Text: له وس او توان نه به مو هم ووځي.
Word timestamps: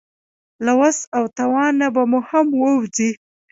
له 0.65 0.73
وس 0.79 0.97
او 1.17 1.23
توان 1.37 1.71
نه 1.81 1.87
به 1.93 2.03
مو 2.11 2.19
هم 2.29 2.47
ووځي. 2.61 3.11